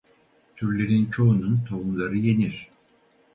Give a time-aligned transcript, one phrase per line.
[0.55, 2.67] Türlerin çoğunun tohumları yenir.